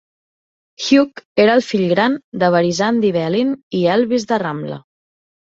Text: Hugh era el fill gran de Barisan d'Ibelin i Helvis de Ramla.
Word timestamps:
Hugh 0.85 1.21
era 1.43 1.57
el 1.57 1.61
fill 1.67 1.83
gran 1.91 2.17
de 2.45 2.49
Barisan 2.57 3.03
d'Ibelin 3.05 3.55
i 3.81 3.85
Helvis 3.93 4.27
de 4.33 4.45
Ramla. 4.49 4.83